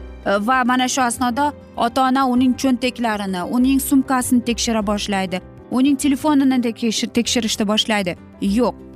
va 0.48 0.64
mana 0.64 0.88
shu 0.94 1.02
asnoda 1.10 1.52
ota 1.76 2.08
ona 2.08 2.26
uning 2.34 2.54
cho'ntaklarini 2.62 3.42
uning 3.56 3.80
sumkasini 3.90 4.44
tekshira 4.48 4.82
boshlaydi 4.90 5.40
uning 5.70 5.96
telefonini 6.04 6.58
tekshirishni 7.18 7.64
boshlaydi. 7.72 8.16
Yo'q 8.40 8.87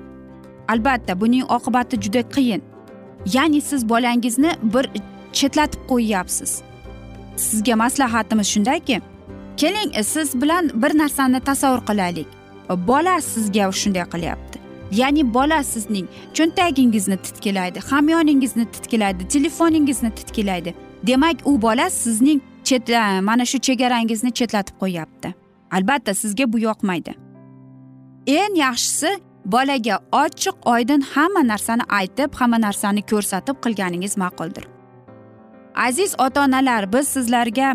albatta 0.73 1.21
buning 1.21 1.45
oqibati 1.57 2.00
juda 2.05 2.23
qiyin. 2.35 2.62
Ya'ni 3.35 3.61
siz 3.61 3.88
bolangizni 3.88 4.52
bir 4.62 4.85
chetlatib 5.33 5.81
qo'yyapsiz. 5.91 6.62
Sizga 7.37 7.76
maslahatimiz 7.76 8.47
shundayki 8.47 9.00
keling 9.57 9.93
siz 10.05 10.43
bilan 10.43 10.71
bir 10.75 10.99
narsani 10.99 11.41
tasavvur 11.41 11.87
qilaylik. 11.87 12.26
Bola 12.88 13.21
sizga 13.21 13.73
shunday 13.73 14.07
qilyapti. 14.14 14.59
Ya'ni 14.93 15.35
bola 15.35 15.62
sizning 15.62 16.07
cho'ntagingizni 16.37 17.17
titkilaydi 17.17 17.81
hamyoningizni 17.91 18.64
titkilaydi 18.64 19.29
telefoningizni 19.29 20.11
titkilaydi. 20.11 20.75
Demak 21.07 21.37
u 21.45 21.62
bola 21.62 21.91
sizning 21.91 22.43
chet 22.64 22.91
e, 22.91 23.21
mana 23.21 23.45
shu 23.45 23.59
chegarangizni 23.59 24.33
chetlatib 24.33 24.76
qo'yyapti. 24.81 25.35
Albatta 25.71 26.14
sizga 26.14 26.52
bu 26.52 26.59
yoqmaydi. 26.59 27.14
Eng 28.26 28.57
yaxshisi 28.57 29.11
bolaga 29.45 29.99
ochiq 30.13 30.55
oydin 30.65 31.01
hamma 31.15 31.43
narsani 31.47 31.83
aytib 31.89 32.35
hamma 32.35 32.59
narsani 32.61 33.03
ko'rsatib 33.03 33.57
qilganingiz 33.65 34.17
ma'quldir. 34.17 34.65
Aziz 35.75 36.15
ota 36.19 36.45
onalar 36.45 36.93
biz 36.93 37.09
sizlarga 37.09 37.75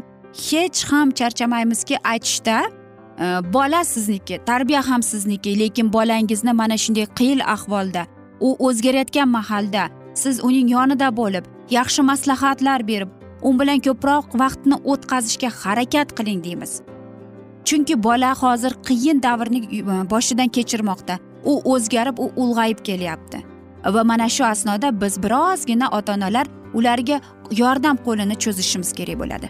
hech 0.49 0.83
ham 0.91 1.11
charchamaymizki 1.11 1.97
aytishda 2.03 2.61
e, 2.63 3.53
bola 3.53 3.83
sizniki 3.83 4.39
tarbiya 4.45 4.89
ham 4.89 5.03
sizniki 5.03 5.59
lekin 5.59 5.93
bolangizni 5.93 6.53
mana 6.53 6.77
shunday 6.77 7.05
qiyin 7.19 7.39
ahvolda 7.39 8.05
u 8.39 8.55
o'zgarayotgan 8.67 9.29
mahalda 9.29 9.89
siz 10.13 10.43
uning 10.43 10.69
yonida 10.69 11.17
bo'lib 11.17 11.45
yaxshi 11.69 12.01
maslahatlar 12.01 12.87
berib 12.87 13.09
u 13.41 13.59
bilan 13.59 13.79
ko'proq 13.87 14.39
vaqtni 14.43 14.75
o'tkazishga 14.91 15.49
harakat 15.61 16.15
qiling 16.17 16.43
deymiz. 16.43 16.81
Chunki 17.65 18.03
bola 18.03 18.35
hozir 18.41 18.73
qiyin 18.87 19.23
davrni 19.23 19.59
e, 19.79 20.09
boshidan 20.11 20.47
kechirmoqda. 20.47 21.26
U 21.45 21.61
o'zgarib 21.73 22.19
u 22.19 22.31
ulg'ayib 22.35 22.83
kelyapti. 22.83 23.43
Va 23.85 24.03
mana 24.03 24.29
shu 24.29 24.45
asnoda 24.45 25.01
biz 25.01 25.23
birozgina 25.23 25.89
ota 25.91 26.13
onalar 26.13 26.47
ularga 26.73 27.21
yordam 27.51 27.97
qo'lini 28.05 28.35
cho'zishimiz 28.43 28.93
kerak 28.93 29.19
bo'ladi. 29.19 29.49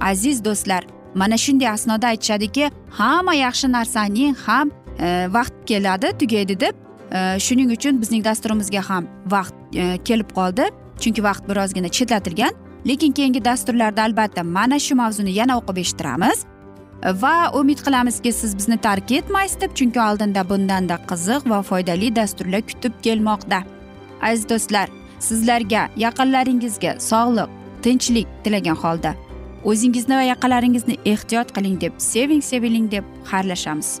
Aziz 0.00 0.44
do'stlar 0.44 0.86
mana 1.14 1.36
shunday 1.36 1.68
asnoda 1.68 2.06
aytishadiki 2.06 2.70
hamma 2.90 3.34
yaxshi 3.34 3.72
narsaning 3.72 4.34
ham 4.46 4.70
e, 4.98 5.28
vaqt 5.36 5.54
keladi 5.66 6.08
tugaydi 6.20 6.60
deb 6.60 6.74
e, 7.12 7.38
shuning 7.46 7.70
uchun 7.76 8.00
bizning 8.02 8.24
dasturimizga 8.24 8.82
ham 8.88 9.06
vaqt 9.26 9.54
e, 9.76 9.98
kelib 10.08 10.30
qoldi. 10.38 10.64
Chunki 11.02 11.22
vaqt 11.22 11.48
birozgina 11.48 11.88
chetlatilgan 11.88 12.52
lekin 12.86 13.12
keyingi 13.12 13.44
dasturlarda 13.44 14.02
albatta 14.02 14.42
mana 14.42 14.78
shu 14.78 14.94
mavzuni 14.94 15.32
yana 15.40 15.58
o'qib 15.60 15.78
eshittiramiz. 15.84 16.44
Va 17.04 17.50
umid 17.54 17.78
qilamizki 17.84 18.32
siz 18.32 18.56
bizni 18.56 18.76
tark 18.76 19.12
etmaysiz 19.12 19.60
deb 19.60 19.74
chunki 19.74 20.00
oldinda 20.00 20.48
bundanda 20.48 20.96
qiziq 21.10 21.50
va 21.50 21.62
foydali 21.62 22.16
dasturlar 22.16 22.62
kutib 22.70 22.92
kelmoqda. 23.02 23.62
Aziz 24.22 24.48
do'stlar 24.48 24.88
sizlarga 25.18 25.88
yaqinlaringizga 25.96 26.96
sog'lik 27.10 27.48
tinchlik 27.82 28.28
tilagan 28.44 28.76
holda 28.76 29.14
o'zingizni 29.64 30.16
va 30.16 30.22
yaqinlaringizni 30.22 30.96
ehtiyot 31.12 31.52
qiling 31.56 31.80
deb 31.80 31.92
seving 31.98 32.42
seviling 32.42 32.90
deb 32.90 33.04
xayrlashamiz. 33.30 34.00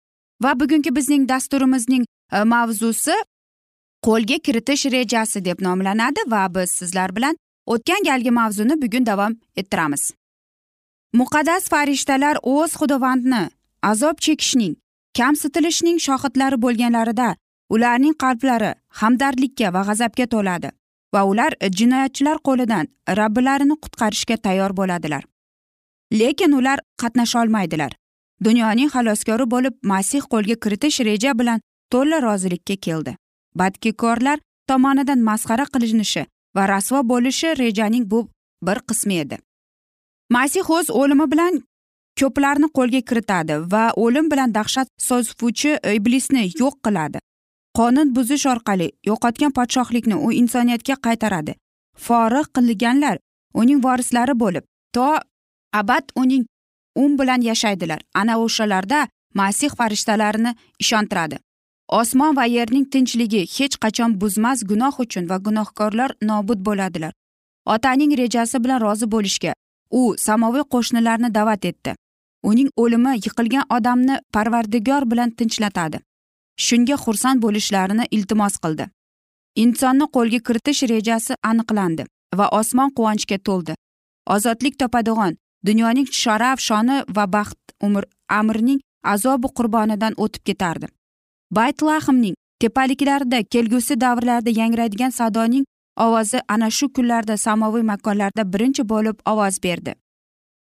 Va 0.43 0.59
bugungi 0.59 0.95
bizning 0.95 1.29
dasturimizning 1.29 2.05
e, 2.31 2.43
mavzusi 2.53 3.15
qo'lga 4.07 4.37
kiritish 4.45 4.85
rejasi 4.95 5.45
deb 5.45 5.61
nomlanadi 5.67 6.21
va 6.33 6.43
biz 6.55 6.71
sizlar 6.79 7.15
bilan 7.15 7.37
o'tgan 7.73 8.03
galgi 8.09 8.31
mavzuni 8.31 8.81
bugun 8.81 9.05
davom 9.05 9.33
ettiramiz. 9.55 10.03
Muqaddas 11.13 11.69
farishtalar 11.73 12.37
o'z 12.43 12.71
xudovandni 12.79 13.43
azob 13.91 14.17
chekishning 14.25 14.75
kamsitilishning 15.19 15.97
shohidlari 16.07 16.57
bo'lganlarida 16.65 17.29
ularning 17.75 18.15
qalblari 18.23 18.71
hamdardlikka 19.01 19.73
va 19.75 19.81
g'azabga 19.89 20.25
to'ladi 20.33 20.69
va 21.13 21.21
ular 21.31 21.51
jinoyatchilar 21.79 22.37
qo'lidan 22.47 22.85
robbilarini 23.19 23.75
qutqarishga 23.83 24.37
tayyor 24.45 24.77
bo'ladilar. 24.79 25.23
Lekin 26.19 26.51
ular 26.59 26.79
qatnasholmaydilar. 27.01 27.91
Dunyoning 28.45 28.89
xaloskori 28.93 29.45
bo'lib 29.53 29.73
masih 29.91 30.21
qo'lga 30.33 30.55
kiritish 30.63 30.99
reja 31.09 31.31
bilan 31.39 31.59
to'la 31.91 32.21
rozilikka 32.27 32.75
keldi. 32.85 33.15
Badkikorlar 33.59 34.37
tomonidan 34.67 35.19
masxara 35.29 35.65
qilinishi 35.73 36.25
va 36.55 36.67
rasvo 36.73 36.99
bo'lishi 37.11 37.49
rejaning 37.61 38.05
bu 38.11 38.19
bir 38.67 38.77
qismi 38.89 39.15
edi. 39.23 39.37
Masih 40.29 40.69
o'z 40.77 40.87
o'limi 41.01 41.27
bilan 41.33 41.53
ko'plarni 42.19 42.67
qo'lga 42.77 43.01
kiritadi 43.09 43.55
va 43.73 43.83
o'lim 44.03 44.31
bilan 44.31 44.53
dahshat 44.57 44.87
sozuvchi 45.07 45.71
iblisni 45.97 46.43
yo'q 46.61 46.75
qiladi. 46.85 47.19
Qonun 47.77 48.15
buzish 48.15 48.45
orqali 48.53 48.87
yo'qotgan 49.09 49.51
podshohlikni 49.57 50.15
u 50.25 50.31
insoniyatga 50.41 50.95
qaytaradi. 51.05 51.53
Forig' 52.05 52.51
qilganlar 52.55 53.17
uning 53.61 53.79
vorislari 53.85 54.35
bo'lib 54.43 54.63
to 54.95 55.07
abad 55.81 56.05
uning 56.21 56.43
un 56.95 57.19
bilan 57.19 57.41
yashaydilar. 57.41 58.01
Ana 58.13 58.39
o'shalarda 58.39 59.07
masih 59.33 59.69
farishtalarini 59.69 60.55
ishontiradi. 60.79 61.39
Osmon 61.87 62.35
va 62.35 62.45
yerning 62.45 62.85
tinchligi 62.93 63.41
hech 63.55 63.75
qachon 63.83 64.21
buzmas 64.21 64.63
gunoh 64.69 64.95
uchun 64.99 65.29
va 65.29 65.37
gunohkorlar 65.37 66.11
nobud 66.21 66.59
bo'ladilar. 66.67 67.13
Otaning 67.65 68.17
rejasi 68.17 68.63
bilan 68.63 68.81
rozi 68.81 69.11
bo'lishga 69.11 69.53
u 69.91 70.15
samoviy 70.17 70.63
qo'shnilarni 70.73 71.33
da'vat 71.37 71.65
etdi. 71.65 71.95
Uning 72.43 72.69
o'limi 72.77 73.11
yiqilgan 73.25 73.65
odamni 73.77 74.15
parvardigor 74.33 75.03
bilan 75.11 75.29
tinchlatadi 75.39 75.99
shunga 76.65 76.95
xursand 77.03 77.41
bo'lishlarini 77.45 78.05
iltimos 78.15 78.55
qildi. 78.63 78.85
Insonni 79.63 80.05
qo'lga 80.15 80.39
kiritish 80.47 80.81
rejasi 80.93 81.33
aniqlandi 81.51 82.03
va 82.39 82.45
osmon 82.59 82.89
quvonchga 82.97 83.37
to'ldi. 83.47 83.73
Ozodlik 84.35 84.75
topadigan 84.81 85.33
dunyoning 85.65 86.07
sharaf 86.21 86.59
shoni 86.59 86.97
va 87.15 87.25
baxt 87.35 87.59
umr 87.87 88.03
amrning 88.39 88.79
azobi 89.03 89.47
qurbonidan 89.57 90.13
o'tib 90.17 90.43
ketardi. 90.49 90.87
Baytlahmning 91.51 92.35
tepaliklarida 92.59 93.43
kelgusi 93.43 94.01
davrlarda 94.01 94.49
yangraydigan 94.49 95.09
sadoning 95.09 95.65
ovozi 95.97 96.39
ana 96.47 96.69
shu 96.69 96.93
kunlarda 96.93 97.37
samoviy 97.37 97.83
makonlarda 97.91 98.43
birinchi 98.53 98.83
bo'lib 98.89 99.17
ovoz 99.25 99.63
berdi. 99.63 99.95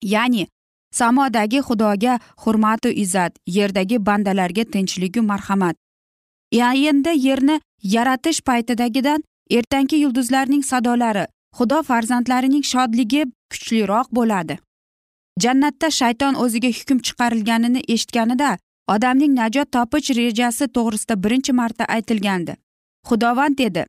Ya'ni 0.02 0.46
samodagi 0.92 1.60
xudoga 1.68 2.18
hurmatu 2.44 2.88
izzat 2.88 3.32
yerdagi 3.46 4.06
bandalarga 4.06 4.64
tinchligu 4.64 5.22
marhamat. 5.22 5.76
Endi 6.52 7.12
yerni 7.26 7.60
yaratish 7.82 8.40
paytidagidan 8.48 9.22
ertangi 9.50 9.96
yulduzlarning 10.04 10.64
sadolari 10.64 11.24
xudo 11.56 11.82
farzandlarining 11.82 12.64
shodligi 12.72 13.22
kuchliroq 13.52 14.06
bo'ladi. 14.18 14.58
Jannatda 15.40 15.90
shayton 15.90 16.34
o'ziga 16.34 16.68
hukm 16.68 16.98
chiqarilganini 17.06 17.80
eshitganida 17.88 18.58
odamning 18.94 19.34
najot 19.40 19.72
topish 19.72 20.10
rejasi 20.10 20.64
to'g'risida 20.76 21.14
birinchi 21.24 21.52
marta 21.52 21.84
aytilgandi. 21.84 22.56
Xudovand 23.08 23.58
dedi 23.58 23.86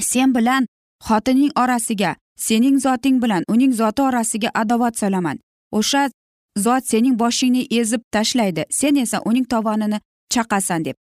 sen 0.00 0.34
bilan 0.34 0.66
xotining 1.06 1.52
orasiga 1.62 2.16
sening 2.36 2.80
zoting 2.80 3.22
bilan 3.22 3.44
uning 3.48 3.72
zoti 3.72 4.02
orasiga 4.02 4.50
adovat 4.54 4.98
solaman. 4.98 5.38
O'sha 5.72 6.10
zot 6.58 6.84
sening 6.86 7.18
boshingni 7.18 7.66
ezib 7.70 8.02
tashlaydi. 8.12 8.64
Sen 8.70 8.94
esa 8.94 9.18
uning 9.24 9.44
tovonini 9.44 10.00
chaqasan 10.30 10.84
deb. 10.84 10.96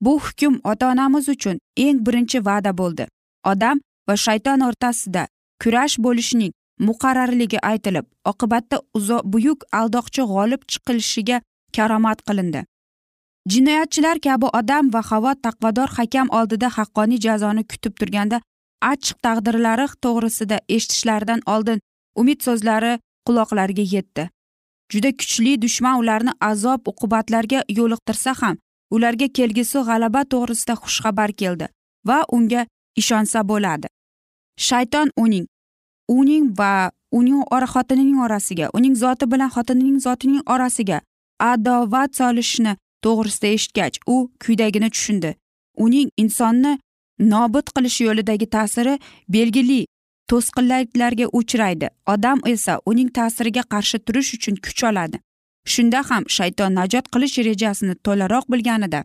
Bu 0.00 0.20
hukm 0.20 0.60
ota 0.64 0.90
onamiz 0.92 1.28
uchun 1.28 1.58
eng 1.76 2.06
birinchi 2.06 2.44
va'da 2.44 2.78
bo'ldi. 2.78 3.08
Odam 3.44 3.80
va 4.08 4.16
shayton 4.16 4.60
o'rtasida 4.60 5.26
kurash 5.62 5.96
bo'lishining 5.98 6.52
muqarrarligi 6.80 7.58
aytilib 7.70 8.06
oqibatda 8.30 8.80
buyuk 9.32 9.64
aldoqchi 9.80 10.22
g'olib 10.32 10.62
chiqilishiga 10.72 11.40
karomat 11.76 12.22
qilindi. 12.28 12.64
Jinoyatchilar 13.52 14.18
kabi 14.26 14.46
odam 14.60 14.92
va 14.94 15.02
havo 15.10 15.32
taqvodor 15.46 15.88
hakam 15.98 16.28
oldida 16.38 16.68
haqqoniy 16.78 17.20
jazoni 17.26 17.62
kutib 17.70 17.94
turganda 18.00 18.40
achchiq 18.92 19.18
taqdirlari 19.26 19.86
to'g'risida 20.04 20.56
eshitishlaridan 20.76 21.40
oldin 21.54 21.78
umid 22.20 22.40
so'zlari 22.46 22.92
quloqlariga 23.26 23.84
yetdi. 23.94 24.24
Juda 24.92 25.10
kuchli 25.20 25.52
dushman 25.64 25.98
ularni 26.00 26.32
azob 26.50 26.80
uqubatlarga 26.90 27.60
yo'liqtirsa 27.78 28.32
ham 28.40 28.56
ularga 28.94 29.28
kelgusi 29.38 29.78
g'alaba 29.88 30.20
to'g'risida 30.32 30.74
xushxabar 30.82 31.30
keldi 31.40 31.66
va 32.08 32.18
unga 32.36 32.62
ishonsa 33.00 33.48
bo'ladi. 33.50 33.86
Shayton 34.68 35.08
uning 35.24 35.46
uning 36.08 36.58
va 36.58 36.90
uning 37.12 37.42
xotinining 37.74 38.18
orasiga 38.20 38.70
uning 38.74 38.94
zoti 38.94 39.30
bilan 39.32 39.50
xotinining 39.50 40.00
zotining 40.00 40.42
orasiga 40.46 41.00
adovat 41.38 42.16
solishni 42.16 42.76
to'g'risida 43.04 43.48
eshitgach 43.56 43.96
u 44.06 44.30
quyidagini 44.42 44.90
tushundi. 44.90 45.34
Uning 45.84 46.08
insonni 46.16 46.78
nobud 47.18 47.66
qilish 47.76 48.00
yo'lidagi 48.06 48.46
ta'siri 48.56 48.98
belgili 49.28 49.86
to'sqinliklarga 50.30 51.26
uchraydi. 51.38 51.88
Odam 52.12 52.38
esa 52.52 52.80
uning 52.90 53.10
ta'siriga 53.18 53.62
qarshi 53.72 53.98
turish 54.06 54.34
uchun 54.36 54.56
kuch 54.64 54.84
oladi. 54.90 55.16
Shunda 55.72 56.00
ham 56.08 56.24
shayton 56.36 56.72
najot 56.78 57.06
qilish 57.14 57.36
rejasini 57.48 57.94
to'laroq 58.04 58.44
bilganida 58.52 59.00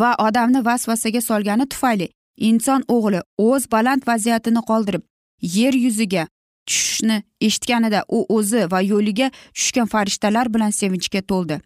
va 0.00 0.10
odamni 0.26 0.60
vasvasaga 0.64 1.20
solgani 1.20 1.66
tufayli 1.72 2.06
inson 2.48 2.84
o'g'li 2.94 3.20
o'z 3.48 3.62
baland 3.74 4.02
vaziyatini 4.10 4.62
qoldirib 4.70 5.02
yer 5.42 5.74
yuziga 5.74 6.28
tushishni 6.66 7.22
eshitganida 7.40 8.04
u 8.08 8.26
o'zi 8.36 8.70
va 8.72 8.80
yo'liga 8.80 9.30
tushgan 9.54 9.86
farishtalar 9.86 10.54
bilan 10.54 10.70
sevinchga 10.70 11.22
to'ldi 11.30 11.60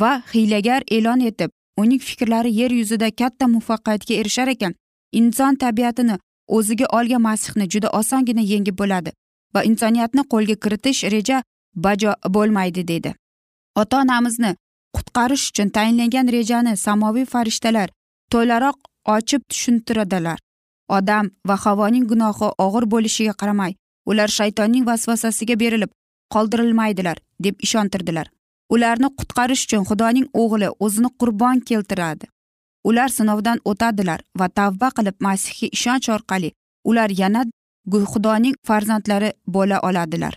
va 0.00 0.12
hiylagar 0.34 0.82
e'lon 0.90 1.20
etib 1.20 1.50
uning 1.76 2.00
fikrlari 2.00 2.54
yer 2.60 2.70
yuzida 2.70 3.10
katta 3.10 3.46
muvaffaqiyatga 3.46 4.14
erishar 4.14 4.48
ekan. 4.48 4.74
Inson 5.12 5.54
tabiatini 5.54 6.18
o'ziga 6.48 6.86
olgan 6.98 7.20
masihni 7.20 7.68
juda 7.68 7.88
osongina 8.00 8.40
yengib 8.52 8.78
bo'ladi 8.78 9.12
va 9.54 9.64
insoniyatni 9.70 10.22
qo'lga 10.32 10.56
kiritish 10.64 11.04
reja 11.14 11.42
bajo 11.86 12.14
bo'lmaydi 12.36 12.88
dedi 12.88 13.14
ota 13.82 14.00
onamizni 14.04 14.52
qutqarish 14.96 15.44
uchun 15.50 15.68
tayinlangan 15.76 16.32
rejani 16.36 16.76
samoviy 16.76 17.26
farishtalar 17.34 17.88
to'laroq 18.32 18.76
ochib 19.16 19.42
tushuntiradilar. 19.50 20.38
Odam 20.98 21.30
va 21.48 21.56
havoning 21.64 22.04
gunohi 22.10 22.48
og'ir 22.66 22.84
bo'lishiga 22.94 23.34
qaramay 23.40 23.72
ular 24.10 24.28
shaytonning 24.38 24.84
vasvasasiga 24.90 25.56
berilib 25.62 25.90
qoldirilmaydilar 26.34 27.18
deb 27.44 27.54
ishontirdilar. 27.66 28.26
Ularni 28.74 29.08
qutqarish 29.18 29.64
uchun 29.66 29.84
xudoning 29.90 30.26
o'g'li 30.42 30.68
o'zini 30.84 31.10
qurbon 31.20 31.60
keltiradi. 31.68 32.26
Ular 32.88 33.08
sinovdan 33.16 33.58
o'tadilar 33.70 34.20
va 34.38 34.46
tavba 34.58 34.88
qilib 34.96 35.16
masihga 35.26 35.68
ishonch 35.76 36.08
orqali 36.16 36.50
ular 36.90 37.10
yana 37.22 37.42
xudoning 38.12 38.54
farzandlari 38.68 39.30
bo'la 39.54 39.78
oladilar. 39.88 40.34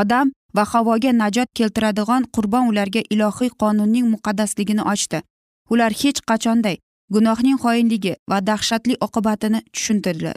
Odam 0.00 0.32
va 0.56 0.64
havoga 0.72 1.12
najot 1.22 1.48
keltiradigan 1.58 2.22
qurbon 2.34 2.68
ularga 2.70 3.02
ilohiy 3.14 3.50
qonunning 3.62 4.06
muqaddasligini 4.14 4.82
ochdi. 4.92 5.18
Ular 5.72 5.92
hech 6.00 6.20
qachonday 6.30 6.76
gunohning 7.14 7.58
xoinligi 7.64 8.14
va 8.30 8.38
dahshatli 8.46 8.94
oqibatini 9.06 9.60
tushuntirdilar 9.74 10.36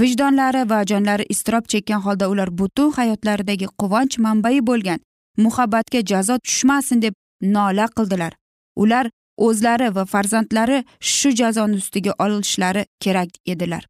vijdonlari 0.00 0.62
va 0.70 0.84
jonlari 0.90 1.24
iztirob 1.34 1.64
chekkan 1.72 2.00
holda 2.06 2.28
ular 2.28 2.50
butun 2.58 2.90
hayotlaridagi 2.98 3.66
quvonch 3.80 4.18
manbai 4.18 4.58
bo'lgan 4.70 5.00
muhabbatga 5.44 6.00
jazo 6.10 6.38
tushmasin 6.38 7.02
deb 7.02 7.14
nola 7.42 7.86
qildilar. 7.96 8.32
Ular 8.76 9.10
o'zlari 9.36 9.94
va 9.94 10.04
farzandlari 10.04 10.84
shu 11.00 11.30
jazoni 11.30 11.76
ustiga 11.76 12.12
olishlari 12.18 12.86
kerak 13.00 13.28
edilar. 13.46 13.86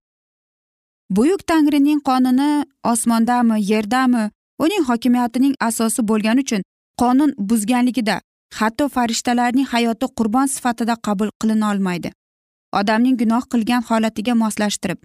Buyuk 1.10 1.46
tangrining 1.46 2.00
qonuni 2.08 2.64
osmondami 2.84 3.56
yerdami 3.72 4.30
uning 4.64 4.84
hokimiyatining 4.88 5.54
asosi 5.60 6.08
bo'lgani 6.08 6.40
uchun 6.40 6.62
qonun 7.00 7.34
buzganligida 7.38 8.20
hatto 8.54 8.88
farishtalarning 8.88 9.66
hayoti 9.72 10.06
qurbon 10.18 10.46
sifatida 10.46 10.96
qabul 10.96 11.30
qilina 11.40 11.70
olmaydi. 11.72 12.12
Odamning 12.72 13.16
gunoh 13.20 13.44
qilgan 13.52 13.82
holatiga 13.88 14.34
moslashtirib 14.34 14.98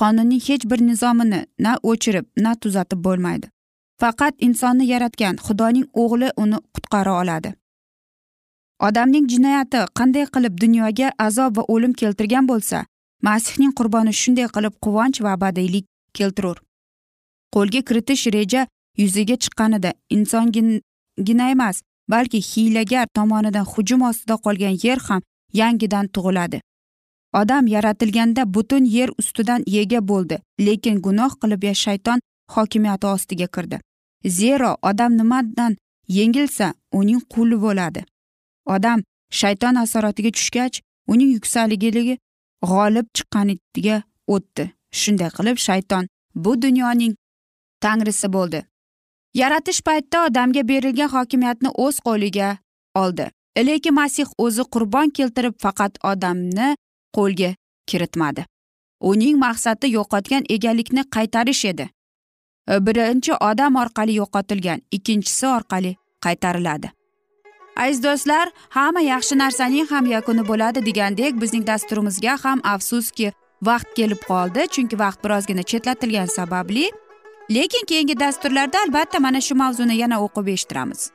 qonunning 0.00 0.42
hech 0.48 0.64
bir 0.70 0.80
nizomini 0.90 1.40
na 1.58 1.72
o'chirib 1.90 2.26
na 2.36 2.54
tuzatib 2.54 3.00
bo'lmaydi. 3.06 3.46
Faqat 4.00 4.34
insonni 4.46 4.84
yaratgan 4.92 5.36
xudoning 5.46 5.86
o'g'li 6.02 6.28
uni 6.42 6.58
qutqara 6.74 7.12
oladi. 7.22 7.50
Odamning 8.88 9.26
jinoyati 9.32 9.80
qanday 9.98 10.26
qilib 10.34 10.54
dunyoga 10.64 11.12
azob 11.26 11.56
va 11.56 11.62
o'lim 11.74 11.92
keltirgan 12.00 12.48
bo'lsa 12.50 12.78
masihning 13.28 13.72
qurboni 13.78 14.12
shunday 14.20 14.48
qilib 14.56 14.74
quvonch 14.84 15.18
va 15.24 15.32
abadiylik 15.36 15.86
keltirur. 16.18 16.56
Qo'lga 17.54 17.80
kiritish 17.88 18.24
reja 18.36 18.62
yuzaga 19.02 19.36
chiqqanida 19.42 19.90
insongina 20.16 21.50
emas 21.54 21.82
balki 22.10 22.40
hiylagar 22.50 23.06
tomonidan 23.14 23.66
hujum 23.72 24.02
ostida 24.02 24.34
qolgan 24.44 24.74
yer 24.86 24.98
ham 25.08 25.22
yangidan 25.60 26.06
tug'iladi. 26.14 26.60
Odam 27.40 27.66
yaratilganda 27.66 28.54
butun 28.54 28.84
yer 28.84 29.10
ustidan 29.18 29.62
ega 29.66 30.00
bo'ldi 30.10 30.36
lekin 30.66 30.96
gunoh 31.06 31.32
qilib 31.42 31.62
shayton 31.84 32.18
hokimiyati 32.54 33.06
ostiga 33.06 33.46
kirdi. 33.54 33.76
Zero 34.26 34.76
odam 34.82 35.12
nimadan 35.20 35.76
yengilsa 36.08 36.74
uning 36.92 37.20
quli 37.32 37.56
bo'ladi. 37.64 38.04
Odam 38.66 39.02
shayton 39.40 39.74
asoratiga 39.84 40.30
tushgach 40.36 40.76
uning 41.12 41.30
yuksakligi 41.36 42.18
g'olib 42.70 43.06
chiqqaniga 43.16 43.96
o'tdi. 44.34 44.64
Shunday 45.00 45.30
qilib 45.36 45.56
shayton 45.66 46.04
bu 46.34 46.62
dunyoning 46.62 47.14
tangrisi 47.80 48.32
bo'ldi. 48.32 48.60
Yaratish 49.34 49.80
paytida 49.82 50.26
odamga 50.26 50.68
berilgan 50.68 51.08
hokimiyatni 51.08 51.70
o'z 51.84 52.00
qo'liga 52.06 52.56
oldi. 52.94 53.30
Lekin 53.58 53.94
masih 53.94 54.26
o'zi 54.38 54.62
qurbon 54.74 55.10
keltirib 55.10 55.54
faqat 55.64 55.98
odamni 56.04 56.76
qo'lga 57.16 57.54
kiritmadi. 57.86 58.44
Uning 59.00 59.38
maqsadi 59.38 59.90
yo'qotgan 59.96 60.44
egalikni 60.48 61.02
qaytarish 61.16 61.64
edi. 61.72 61.88
E, 62.68 62.86
birinchi 62.86 63.32
odam 63.50 63.76
orqali 63.82 64.16
yo'qotilgan 64.20 64.80
ikkinchisi 64.96 65.46
orqali 65.46 65.96
qaytariladi. 66.24 66.88
Aziz 67.76 68.02
do'stlar 68.02 68.46
hamma 68.76 69.00
yaxshi 69.00 69.38
narsaning 69.42 69.86
ham 69.92 70.06
yakuni 70.06 70.42
bo'ladi 70.50 70.80
degandek 70.88 71.40
bizning 71.42 71.66
dasturimizga 71.66 72.36
ham 72.44 72.58
afsuski 72.74 73.32
vaqt 73.68 73.94
kelib 73.98 74.20
qoldi 74.30 74.66
chunki 74.74 74.98
vaqt 75.04 75.24
birozgina 75.24 75.62
chetlatilgani 75.70 76.32
sababli 76.38 76.90
lekin 77.50 77.84
keyingi 77.86 78.20
dasturlarda 78.20 78.78
albatta 78.86 79.20
mana 79.20 79.40
shu 79.40 79.54
mavzuni 79.54 79.96
yana 79.96 80.16
o'qib 80.24 80.46
eshittiramiz. 80.54 81.10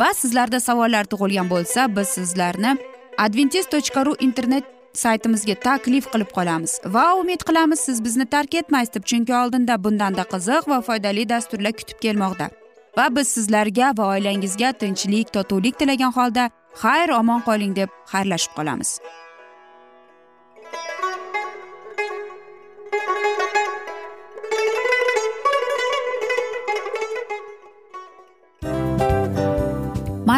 Va 0.00 0.14
sizlarda 0.14 0.60
savollar 0.60 1.04
tug'ilgan 1.12 1.50
bo'lsa 1.50 1.96
biz 1.96 2.08
sizlarni 2.08 2.76
adventis 3.18 3.66
tochka 3.74 4.06
ru 4.06 4.14
internet 4.26 4.64
saytimizga 5.02 5.54
taklif 5.54 6.06
qilib 6.12 6.30
qolamiz. 6.36 6.72
Va 6.94 7.06
umid 7.20 7.42
qilamiz 7.48 7.80
siz 7.80 8.04
bizni 8.04 8.26
tark 8.34 8.54
etmaysiz 8.54 8.94
deb 8.94 9.04
chunki 9.10 9.34
oldinda 9.42 9.84
bundanda 9.84 10.24
qiziq 10.32 10.68
va 10.72 10.80
foydali 10.88 11.28
dasturlar 11.28 11.72
kutib 11.72 11.98
kelmoqda. 12.04 12.50
Va 12.98 13.06
biz 13.16 13.28
sizlarga 13.36 13.92
va 13.98 14.04
oilangizga 14.14 14.72
tinchlik 14.72 15.32
totuvlik 15.36 15.78
tilagan 15.78 16.12
holda 16.18 16.50
xayr 16.82 17.08
omon 17.20 17.40
qoling 17.48 17.76
deb 17.80 17.90
xayrlashib 18.12 18.52
qolamiz. 18.58 18.90